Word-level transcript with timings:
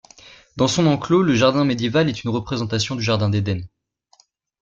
Dans 0.55 0.67
son 0.67 0.87
enclos, 0.87 1.21
le 1.21 1.35
jardin 1.35 1.63
médiéval 1.63 2.09
est 2.09 2.23
une 2.23 2.31
représentation 2.31 2.95
du 2.95 3.03
jardin 3.03 3.29
d'Eden. 3.29 3.67